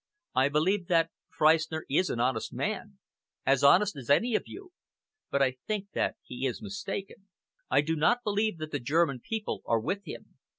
[0.33, 2.97] "I believe that Freistner is an honest man,
[3.45, 4.71] as honest as any of you,
[5.29, 7.27] but I think that he is mistaken.
[7.69, 10.39] I do not believe that the German people are with him.